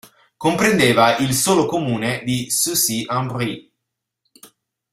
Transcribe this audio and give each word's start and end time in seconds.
Comprendeva 0.35 1.17
il 1.17 1.31
solo 1.35 1.67
comune 1.67 2.23
di 2.25 2.49
Sucy-en-Brie. 2.49 3.71